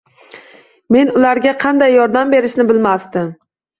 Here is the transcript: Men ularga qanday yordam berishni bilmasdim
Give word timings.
Men 0.95 1.11
ularga 1.19 1.53
qanday 1.65 1.93
yordam 1.99 2.33
berishni 2.35 2.67
bilmasdim 2.73 3.29